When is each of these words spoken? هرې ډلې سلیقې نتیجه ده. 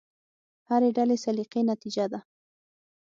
هرې 0.69 0.89
ډلې 0.97 1.15
سلیقې 1.25 1.61
نتیجه 1.71 2.05
ده. 2.11 2.19